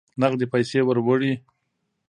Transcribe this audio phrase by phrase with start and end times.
[0.21, 1.33] نغدي پیسې وروړي.